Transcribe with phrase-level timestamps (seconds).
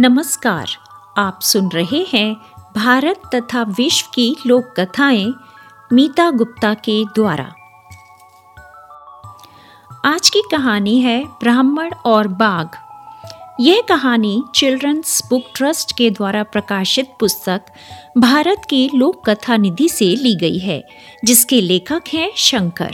[0.00, 0.68] नमस्कार,
[1.18, 2.34] आप सुन रहे हैं
[2.76, 5.34] भारत तथा विश्व की लोक कथाएँ
[5.92, 7.54] मीता गुप्ता के द्वारा।
[10.04, 12.66] आज की कहानी है ब्राह्मण और बाघ।
[13.60, 17.62] यह कहानी चिल्ड्रंस बुक ट्रस्ट के द्वारा प्रकाशित पुस्तक
[18.18, 20.88] भारत की लोक कथा निधि से ली गई है,
[21.24, 22.92] जिसके लेखक हैं शंकर।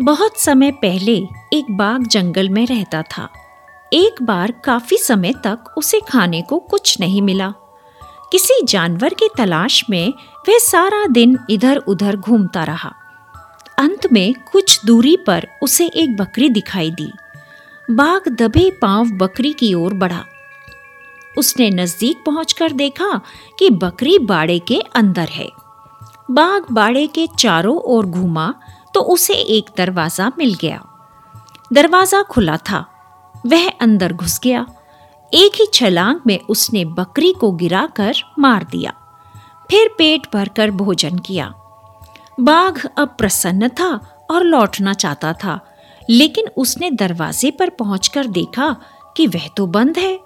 [0.00, 3.28] बहुत समय पहले एक बाघ जंगल में रहता था।
[3.92, 7.48] एक बार काफ़ी समय तक उसे खाने को कुछ नहीं मिला।
[8.32, 10.12] किसी जानवर की तलाश में
[10.48, 12.92] वह सारा दिन इधर उधर घूमता रहा।
[13.78, 17.10] अंत में कुछ दूरी पर उसे एक बकरी दिखाई दी।
[17.88, 20.24] बाघ दबे पाँव बकरी की ओर बढ़ा।
[21.38, 23.20] उसने नज़दीक पहुंचकर देखा
[23.58, 25.48] कि बकरी बाड़े के अंदर है।
[26.30, 28.52] बाघ बाड़े के चारों ओर घूमा
[28.94, 30.82] तो उसे एक दरवाज़ा मिल गया।
[31.72, 32.84] दरवाज़ा खुला था।
[33.44, 34.66] वह अंदर घुस गया।
[35.32, 38.92] एक ही छलांग में उसने बकरी को गिराकर मार दिया।
[39.70, 41.52] फिर पेट भरकर भोजन किया।
[42.38, 43.88] बाघ अब प्रसन्न था
[44.30, 45.58] और लौटना चाहता था,
[46.08, 48.74] लेकिन उसने दरवाजे पर पहुंचकर देखा
[49.16, 50.18] कि वह तो बंद है।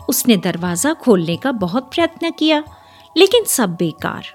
[0.00, 2.62] उसने दरवाज़ा खोलने का बहुत प्रयत्न किया,
[3.16, 4.26] लेकिन सब बेकार।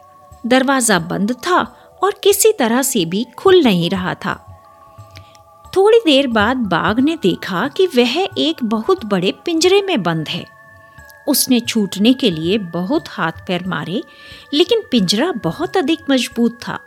[0.46, 1.62] दरवाज़ा बंद था
[2.02, 4.34] और किसी तरह से भी खुल नहीं रहा था।
[5.76, 10.46] थोड़ी देर बाद बाघ ने देखा कि वह एक बहुत बड़े पिंजरे में बंद है।
[11.28, 14.04] उसने छूटने के लिए बहुत हाथ पैर मारे,
[14.54, 16.80] लेकिन पिंजरा बहुत अधिक मज़बूत था।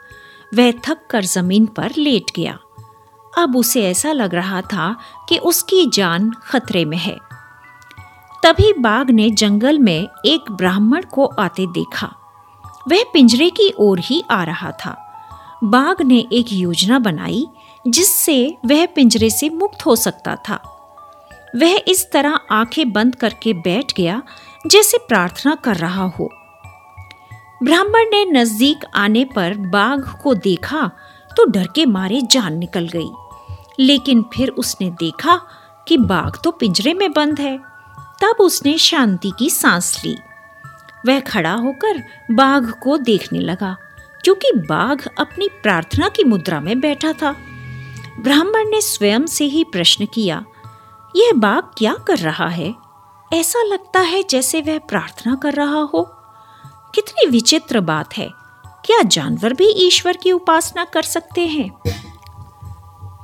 [0.55, 2.59] वह थक कर ज़मीन पर लेट गया।
[3.39, 4.97] अब उसे ऐसा लग रहा था
[5.29, 7.19] कि उसकी जान खतरे में है।
[8.45, 12.15] तभी बाघ ने जंगल में एक ब्राह्मण को आते देखा।
[12.89, 15.09] वह पिंजरे की ओर ही आ रहा था।
[15.65, 17.47] बाघ ने एक योजना बनाई
[17.89, 20.61] जिससे वह पिंजरे से मुक्त हो सकता था।
[21.57, 24.23] वह इस तरह आँखें बंद करके बैठ गया,
[24.67, 26.31] जैसे प्रार्थना कर रहा हो।
[27.63, 30.91] ब्राह्मण ने नज़दीक आने पर बाघ को देखा
[31.37, 33.11] तो डर के मारे जान निकल गई।
[33.81, 35.41] लेकिन फिर उसने देखा
[35.89, 37.59] कि बाघ तो पिंजरे में बंद है।
[38.23, 40.17] तब उसने शांति की सांस ली।
[41.07, 43.77] वह खड़ा होकर बाघ को देखने लगा,
[44.25, 47.35] क्योंकि बाघ अपनी प्रार्थना की मुद्रा में बैठा था।
[48.23, 50.45] ब्राह्मण ने स्वयं से ही प्रश्न किया,
[51.17, 52.75] यह बाघ क्या कर रहा है?
[53.33, 56.11] ऐसा लगता है जैसे वह प्रार्थना कर रहा हो।
[56.95, 58.31] कितनी विचित्र बात है।
[58.85, 61.81] क्या जानवर भी ईश्वर की उपासना कर सकते हैं?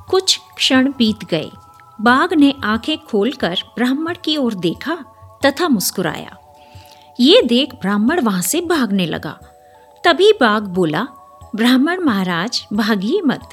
[0.09, 1.51] कुछ क्षण बीत गए।
[2.01, 4.95] बाघ ने आँखें खोलकर ब्राह्मण की ओर देखा
[5.45, 6.37] तथा मुस्कुराया।
[7.19, 9.39] ये देख ब्राह्मण वहाँ से भागने लगा।
[10.03, 11.07] तभी बाघ बोला,
[11.55, 13.49] ब्राह्मण महाराज, भागिए मत।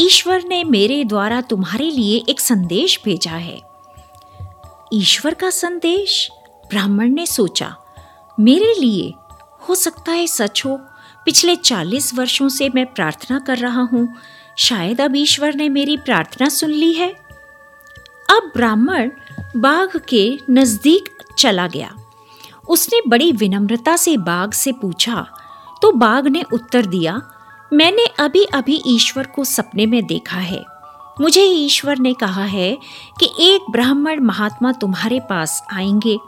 [0.00, 3.60] ईश्वर ने मेरे द्वारा तुम्हारे लिए एक संदेश भेजा है।
[4.92, 6.28] ईश्वर का संदेश?
[6.70, 7.74] ब्राह्मण ने सोचा,
[8.38, 9.12] मेरे लिए?
[9.60, 10.76] हो सकता है सच हो।
[11.24, 14.08] पिछले चालीस वर्षों से मैं प्रार्थना कर रहा हूँ।
[14.58, 17.08] शायद अब ईश्वर ने मेरी प्रार्थना सुन ली है।
[18.30, 19.10] अब ब्राह्मण
[19.56, 21.94] बाघ के नज़दीक चला गया।
[22.68, 25.26] उसने बड़ी विनम्रता से बाघ से पूछा
[25.82, 27.20] तो बाघ ने उत्तर दिया
[27.72, 30.64] मैंने अभी अभी ईश्वर को सपने में देखा है।
[31.20, 32.78] मुझे ईश्वर ने कहा है
[33.20, 36.18] कि एक ब्राह्मण महात्मा तुम्हारे पास आएँगे।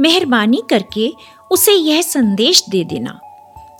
[0.00, 1.14] मेहरबानी करके
[1.50, 3.20] उसे यह संदेश दे देना।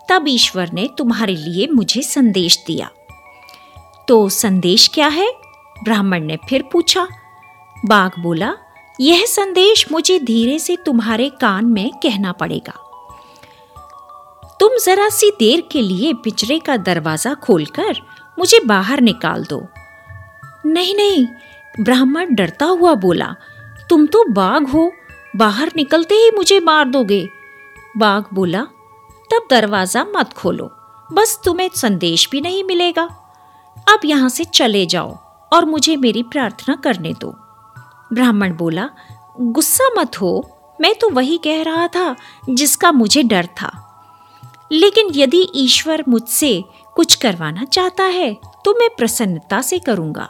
[0.08, 2.90] तब ईश्वर ने तुम्हारे लिए मुझे संदेश दिया।
[4.08, 5.32] तो संदेश क्या है?
[5.84, 7.08] ब्राह्मण ने फिर पूछा।
[7.86, 8.54] बाघ बोला,
[9.00, 12.83] यह संदेश मुझे धीरे से तुम्हारे कान में कहना पड़ेगा।
[14.64, 17.96] तुम जरा सी देर के लिए पिंजरे का दरवाज़ा खोलकर
[18.38, 19.58] मुझे बाहर निकाल दो।
[20.66, 21.26] नहीं नहीं,
[21.80, 23.26] ब्राह्मण डरता हुआ बोला,
[23.90, 24.90] तुम तो बाघ हो,
[25.36, 27.26] बाहर निकलते ही मुझे मार दोगे।
[27.96, 28.62] बाघ बोला,
[29.30, 30.70] तब दरवाज़ा मत खोलो,
[31.10, 33.08] बस तुम्हें संदेश भी नहीं मिलेगा।
[33.88, 35.16] अब यहाँ से चले जाओ
[35.52, 37.34] और मुझे मेरी प्रार्थना करने दो।
[38.12, 38.90] ब्राह्मण बोला,
[39.40, 40.36] गुस्सा मत हो,
[40.80, 42.14] मैं तो वही कह रहा था
[42.50, 43.80] जिसका मुझे डर था।
[44.70, 46.62] लेकिन यदि ईश्वर मुझसे
[46.96, 48.32] कुछ करवाना चाहता है
[48.64, 50.28] तो मैं प्रसन्नता से करूँगा।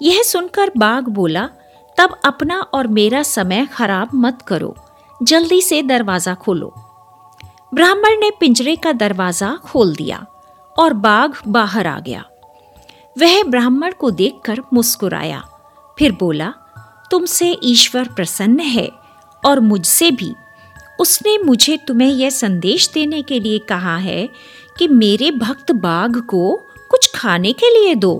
[0.00, 1.48] यह सुनकर बाघ बोला,
[1.98, 4.74] तब अपना और मेरा समय खराब मत करो,
[5.20, 6.72] जल्दी से दरवाज़ा खोलो।
[7.74, 10.24] ब्राह्मण ने पिंजरे का दरवाज़ा खोल दिया
[10.76, 12.24] और बाघ बाहर आ गया।
[13.16, 15.42] वह ब्राह्मण को देखकर मुस्कुराया,
[15.98, 16.52] फिर बोला,
[17.10, 18.88] तुमसे ईश्वर प्रसन्न है
[19.42, 20.34] और मुझसे भी
[21.00, 24.28] उसने मुझे तुम्हें यह संदेश देने के लिए कहा है
[24.78, 28.14] कि मेरे भक्त बाघ को कुछ खाने के लिए दो।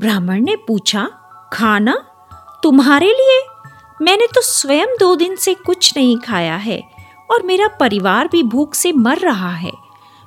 [0.00, 1.10] ब्राह्मण ने पूछा,
[1.52, 1.94] खाना?
[2.62, 3.42] तुम्हारे लिए?
[4.02, 6.82] मैंने तो स्वयं दो दिन से कुछ नहीं खाया है
[7.30, 9.72] और मेरा परिवार भी भूख से मर रहा है।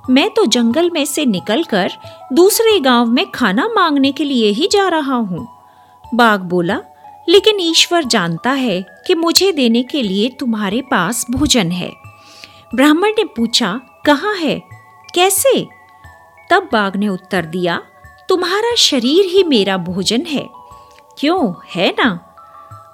[0.09, 1.91] मैं तो जंगल में से निकलकर
[2.33, 5.47] दूसरे गाँव में खाना मांगने के लिए ही जा रहा हूँ।
[6.15, 6.81] बाघ बोला
[7.29, 11.91] लेकिन ईश्वर जानता है कि मुझे देने के लिए तुम्हारे पास भोजन है।
[12.75, 14.61] ब्राह्मण ने पूछा, कहाँ है?
[15.15, 15.67] कैसे?
[16.51, 17.81] तब बाघ ने उत्तर दिया,
[18.29, 20.49] तुम्हारा शरीर ही मेरा भोजन है।
[21.19, 21.53] क्यों?
[21.75, 22.25] है ना?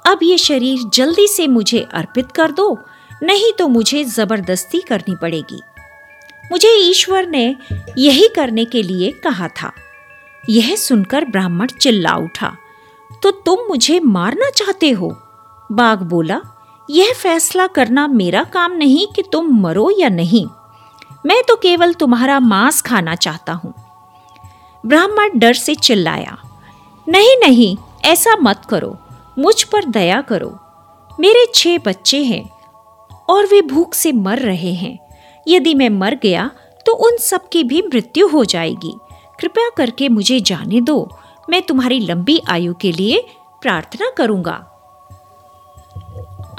[0.06, 2.80] अब ये शरीर जल्दी से मुझे अर्पित कर दो,
[3.24, 5.62] नहीं तो मुझे ज़बरदस्ती करनी पड़ेगी।
[6.52, 7.56] मुझे ईश्वर ने
[7.98, 9.74] यही करने के लिए कहा था।
[10.50, 12.58] यह सुनकर ब्राह्मण चिल्ला उठा।
[13.24, 15.16] तो तुम मुझे मारना चाहते हो?
[15.70, 16.40] बाघ बोला,
[16.90, 20.46] यह फैसला करना मेरा काम नहीं कि तुम मरो या नहीं।
[21.26, 23.74] मैं तो केवल तुम्हारा मांस खाना चाहता हूँ।
[24.84, 26.38] ब्राह्मण डर से चिल्लाया,
[27.08, 27.76] नहीं नहीं,
[28.06, 28.96] ऐसा मत करो,
[29.38, 30.58] मुझ पर दया करो।
[31.12, 32.44] मेरे छह बच्चे हैं
[33.30, 34.98] और वे भूख से मर रहे हैं।
[35.46, 36.50] यदि मैं मर गया
[36.86, 38.94] तो उन सब की भी मृत्यु हो जाएगी।
[39.40, 40.98] कृपया करके मुझे जाने दो
[41.50, 43.28] मैं तुम्हारी लंबी आयु के लिए
[43.62, 44.54] प्रार्थना करूँगा।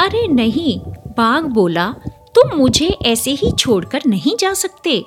[0.00, 0.80] अरे नहीं,
[1.16, 5.06] बाघ बोला, तुम मुझे ऐसे ही छोड़कर नहीं जा सकते।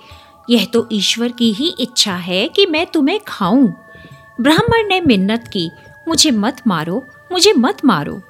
[0.49, 3.67] यह तो ईश्वर की ही इच्छा है कि मैं तुम्हें खाऊं।
[4.41, 5.71] ब्राह्मण ने मिन्नत की,
[6.07, 8.21] मुझे मत मारो, मुझे मत मारो।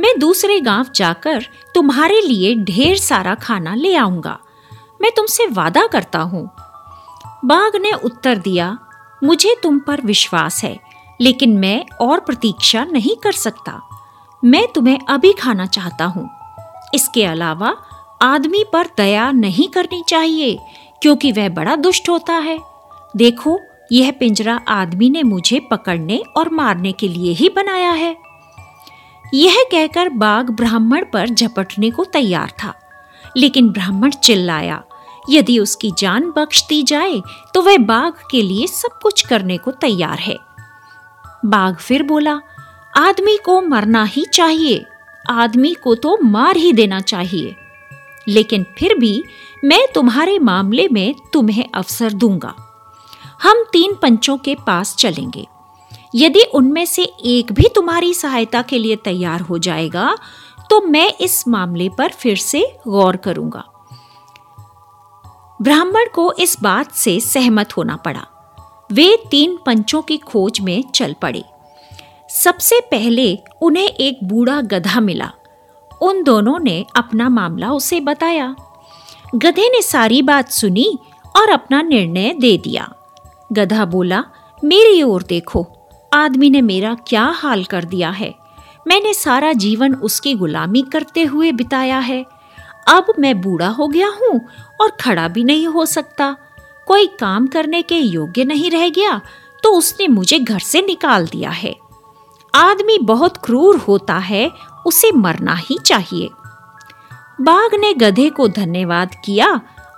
[0.00, 1.44] मैं दूसरे गाँव जाकर
[1.74, 4.38] तुम्हारे लिए ढेर सारा खाना ले आऊँगा।
[5.00, 6.50] मैं तुमसे वादा करता हूँ।
[7.44, 8.78] बाघ ने उत्तर दिया,
[9.24, 10.85] मुझे तुम पर विश्वास है।
[11.20, 13.80] लेकिन मैं और प्रतीक्षा नहीं कर सकता।
[14.42, 16.28] मैं तुम्हें अभी खाना चाहता हूँ।
[16.94, 17.74] इसके अलावा
[18.22, 20.58] आदमी पर दया नहीं करनी चाहिए,
[21.02, 22.58] क्योंकि वह बड़ा दुष्ट होता है।
[23.14, 23.58] देखो,
[23.92, 28.16] यह पिंजरा आदमी ने मुझे पकड़ने और मारने के लिए ही बनाया है।
[29.24, 32.74] यह कहकर बाघ ब्राह्मण पर झपटने को तैयार था,
[33.36, 34.82] लेकिन ब्राह्मण चिल्लाया,
[35.30, 37.20] यदि उसकी जान बख्श दी जाए
[37.54, 40.36] तो वह बाघ के लिए सब कुछ करने को तैयार है।
[41.44, 42.40] बाघ फिर बोला,
[42.96, 44.84] आदमी को मरना ही चाहिए,
[45.30, 47.56] आदमी को तो मार ही देना चाहिए।
[48.28, 49.24] लेकिन फिर भी
[49.64, 52.54] मैं तुम्हारे मामले में तुम्हें अवसर दूँगा।
[53.42, 55.46] हम तीन पंचों के पास चलेंगे।
[56.14, 60.16] यदि उनमें से एक भी तुम्हारी सहायता के लिए तैयार हो जाएगा
[60.70, 63.64] तो मैं इस मामले पर फिर से गौर करूँगा।
[65.62, 68.26] ब्राह्मण को इस बात से सहमत होना पड़ा।
[68.92, 71.44] वे तीन पंचों की खोज में चल पड़े।
[72.30, 75.32] सबसे पहले उन्हें एक बूढ़ा गधा मिला।
[76.02, 78.56] उन दोनों ने अपना मामला उसे बताया।
[79.34, 80.98] गधे ने सारी बात सुनी
[81.36, 82.92] और अपना निर्णय दे दिया।
[83.52, 84.24] गधा बोला,
[84.64, 85.66] मेरी ओर देखो,
[86.12, 88.34] आदमी ने मेरा क्या हाल कर दिया है?
[88.86, 92.26] मैंने सारा जीवन उसकी गुलामी करते हुए बिताया है।
[92.88, 94.40] अब मैं बूढ़ा हो गया हूँ
[94.80, 96.36] और खड़ा भी नहीं हो सकता।
[96.86, 99.20] कोई काम करने के योग्य नहीं रह गया
[99.62, 101.74] तो उसने मुझे घर से निकाल दिया है।
[102.54, 104.50] आदमी बहुत क्रूर होता है,
[104.86, 106.28] उसे मरना ही चाहिए।
[107.40, 109.48] बाघ ने गधे को धन्यवाद किया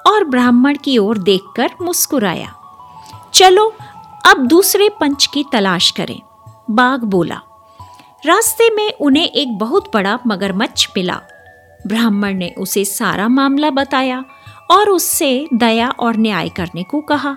[0.07, 2.53] और ब्राह्मण की ओर देखकर मुस्कुराया।
[3.35, 3.73] चलो,
[4.27, 6.21] अब दूसरे पंच की तलाश करें,
[6.71, 7.41] बाघ बोला।
[8.25, 11.21] रास्ते में उन्हें एक बहुत बड़ा मगरमच्छ मिला।
[11.87, 14.25] ब्राह्मण ने उसे सारा मामला बताया
[14.71, 17.37] और उससे दया और न्याय करने को कहा।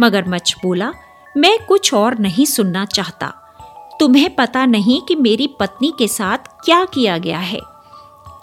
[0.00, 0.92] मगरमच्छ बोला,
[1.36, 3.34] मैं कुछ और नहीं सुनना चाहता।
[4.00, 7.60] तुम्हें पता नहीं कि मेरी पत्नी के साथ क्या किया गया है।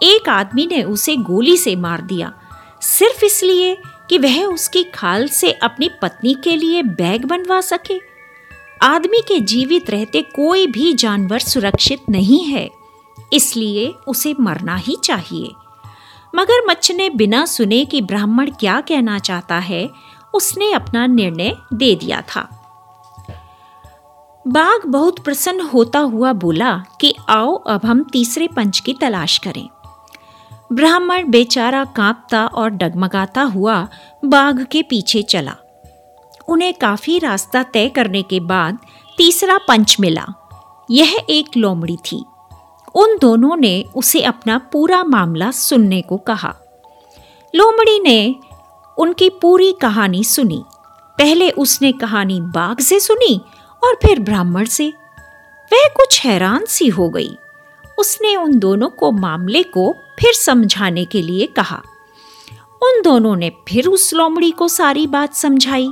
[0.02, 2.32] एक आदमी ने उसे गोली से मार दिया।
[2.80, 3.76] सिर्फ़ इसलिए
[4.10, 8.00] कि वह उसकी खाल से अपनी पत्नी के लिए बैग बनवा सके।
[8.82, 12.70] आदमी के जीवित रहते कोई भी जानवर सुरक्षित नहीं है।
[13.32, 15.50] इसलिए उसे मरना ही चाहिए।
[16.36, 19.90] मगर मच्छ ने बिना सुने कि ब्राह्मण क्या कहना चाहता है,
[20.34, 22.48] उसने अपना निर्णय दे दिया था।
[24.48, 29.68] बाघ बहुत प्रसन्न होता हुआ बोला कि आओ अब हम तीसरे पंच की तलाश करें।
[30.72, 33.88] ब्राह्मण बेचारा कांपता और डगमगाता हुआ
[34.24, 35.54] बाघ के पीछे चला।
[36.48, 38.78] उन्हें काफ़ी रास्ता तय करने के बाद
[39.16, 40.26] तीसरा पंच मिला।
[40.90, 42.24] यह एक लोमड़ी थी।
[42.96, 46.56] उन दोनों ने उसे अपना पूरा मामला सुनने को कहा।
[47.54, 48.36] लोमड़ी ने
[48.98, 50.64] उनकी पूरी कहानी सुनी।
[51.18, 53.40] पहले उसने कहानी बाघ से सुनी
[53.84, 54.92] और फिर ब्राह्मण से।
[55.72, 57.30] वह कुछ हैरान सी हो गई।
[57.98, 61.82] उसने उन दोनों को मामले को फिर समझाने के लिए कहा।
[62.82, 65.90] उन दोनों ने फिर उस लोमड़ी को सारी बात समझाई।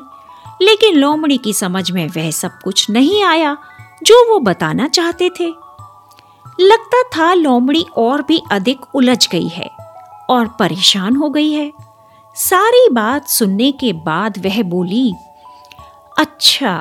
[0.63, 3.57] लेकिन लोमड़ी की समझ में वह सब कुछ नहीं आया,
[4.03, 5.64] जो वो बताना चाहते थे।
[6.61, 9.69] लगता था लोमड़ी और भी अधिक उलझ गई है
[10.31, 11.73] और परेशान हो गई है।
[12.37, 15.13] सारी बात सुनने के बाद वह बोली
[16.17, 16.77] अच्छा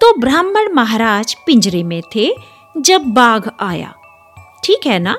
[0.00, 2.32] तो ब्राह्मण महाराज पिंजरे में थे
[2.76, 3.92] जब बाघ आया,
[4.64, 5.16] ठीक है ना?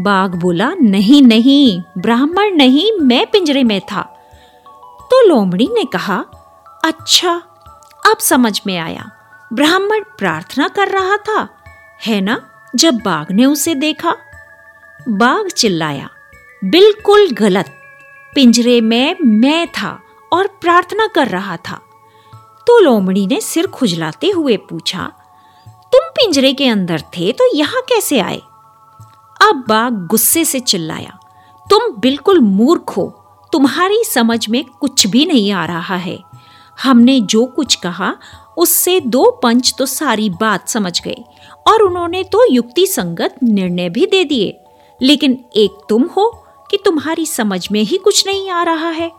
[0.00, 4.02] बाघ बोला, नहीं नहीं, ब्राह्मण नहीं, मैं पिंजरे में था।
[5.00, 6.18] तो लोमड़ी ने कहा
[6.84, 7.32] अच्छा
[8.10, 9.10] अब समझ में आया,
[9.52, 11.48] ब्राह्मण प्रार्थना कर रहा था,
[12.06, 12.40] है ना?
[12.78, 14.14] जब बाघ ने उसे देखा,
[15.00, 16.08] बाघ चिल्लाया,
[16.62, 17.70] बिल्कुल गलत।
[18.32, 19.98] पिंजरे में मैं था
[20.32, 21.80] और प्रार्थना कर रहा था।
[22.66, 25.10] तो लोमड़ी ने सिर खुजलाते हुए पूछा,
[25.92, 28.38] तुम पिंजरे के अंदर थे तो यहाँ कैसे आए?
[29.40, 31.18] अब बाघ गुस्से से चिल्लाया,
[31.66, 33.08] तुम बिल्कुल मूर्ख हो।
[33.52, 36.18] तुम्हारी समझ में कुछ भी नहीं आ रहा है।
[36.78, 38.14] हमने जो कुछ कहा
[38.58, 41.24] उससे दो पंच तो सारी बात समझ गए
[41.66, 44.60] और उन्होंने तो युक्ति संगत निर्णय भी दे दिए।
[45.02, 49.10] लेकिन एक तुम हो कि तुम्हारी समझ में ही कुछ नहीं आ रहा है।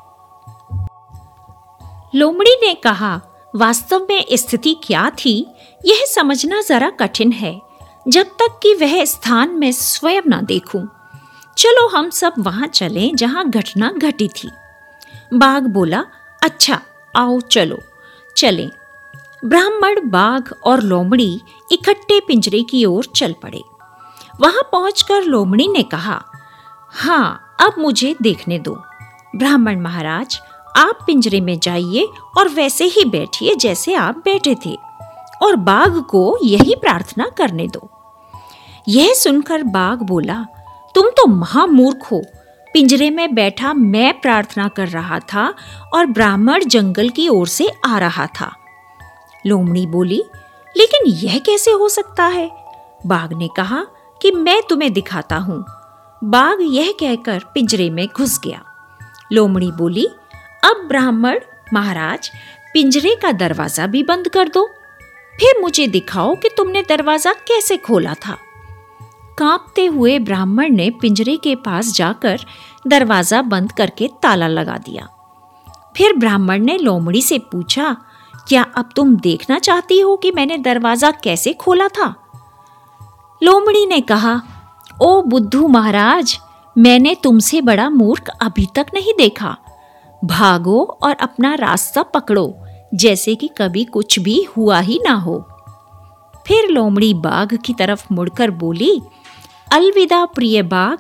[2.16, 3.22] लोमड़ी ने कहा,
[3.56, 5.48] वास्तव में स्थिति क्या थी?
[5.86, 7.60] यह समझना जरा कठिन है।
[8.08, 10.88] जब तक कि वह स्थान में स्वयं ना देखूँ।
[11.58, 14.50] चलो हम सब वहाँ चलें जहाँ घटना घटी थी।
[15.34, 16.06] बाघ बोला
[16.44, 16.82] अच्छा
[17.16, 17.78] आओ चलो।
[18.38, 18.70] चलें।
[19.44, 21.42] ब्राह्मण, बाघ और लोमड़ी
[21.72, 23.62] इकट्ठे पिंजरे की ओर चल पड़े।
[24.42, 26.22] वहाँ पहुंचकर लोमड़ी ने कहा
[26.94, 28.74] हाँ अब मुझे देखने दो।
[29.36, 30.40] ब्राह्मण महाराज,
[30.78, 34.76] आप पिंजरे में जाइए और वैसे ही बैठिए जैसे आप बैठे थे,
[35.42, 37.90] और बाघ को यही प्रार्थना करने दो।
[38.88, 40.46] यह सुनकर बाघ बोला,
[40.96, 42.22] तुम तो महामूर्ख हो।
[42.74, 45.54] पिंजरे में बैठा मैं प्रार्थना कर रहा था
[45.94, 48.54] और ब्राह्मण जंगल की ओर से आ रहा था।
[49.48, 50.24] लोमड़ी बोली,
[50.78, 52.52] लेकिन यह कैसे हो सकता है?
[53.06, 53.86] बाघ ने कहा
[54.22, 55.66] कि, मैं तुम्हें दिखाता हूँ।
[56.24, 58.64] बाघ यह कहकर पिंजरे में घुस गया।
[59.32, 60.06] लोमड़ी बोली,
[60.64, 61.40] अब ब्राह्मण,
[61.74, 62.32] महाराज,
[62.74, 64.70] पिंजरे का दरवाज़ा भी बंद कर दो।
[65.40, 68.38] फिर मुझे दिखाओ कि तुमने दरवाज़ा कैसे खोला था।
[69.38, 72.40] कांपते हुए ब्राह्मण ने पिंजरे के पास जाकर
[72.88, 75.08] दरवाज़ा बंद करके ताला लगा दिया।
[75.98, 77.98] फिर ब्राह्मण ने लोमड़ी से पूछा
[78.50, 82.16] क्या अब तुम देखना चाहती हो कि मैंने दरवाज़ा कैसे खोला था?
[83.44, 84.42] लोमड़ी ने कहा,
[85.02, 86.40] ओ बुद्धू महाराज,
[86.78, 89.58] मैंने तुमसे बड़ा मूर्ख अभी तक नहीं देखा।
[90.26, 92.58] भागो और अपना रास्ता पकड़ो,
[92.94, 95.46] जैसे कि कभी कुछ भी हुआ ही ना हो।
[96.48, 99.02] फिर लोमड़ी बाघ की तरफ़ मुड़कर बोली,
[99.74, 100.98] अलविदा प्रिय बाघ,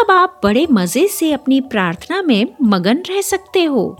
[0.00, 3.96] अब आप बड़े मज़े से अपनी प्रार्थना में मगन रह सकते हो।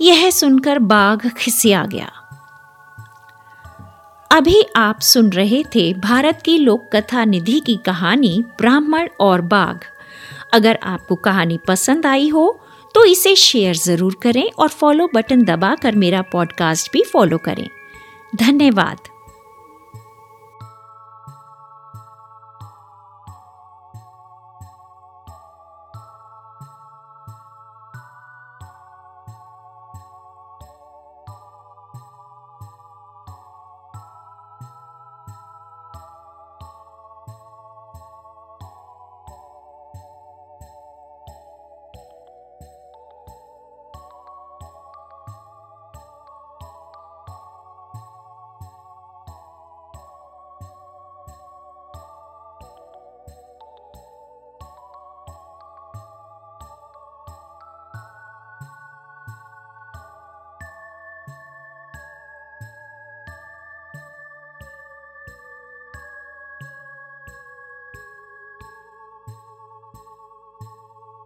[0.00, 2.10] यह सुनकर बाघ खिसिया गया।
[4.30, 9.76] अभी आप सुन रहे थे भारत की लोक कथा निधि की कहानी ब्राह्मण और बाघ।
[10.54, 12.48] अगर आपको कहानी पसंद आई हो
[12.94, 17.68] तो इसे शेयर ज़रूर करें और फॉलो बटन दबाकर मेरा पॉडकास्ट भी फॉलो करें।
[18.36, 19.08] धन्यवाद।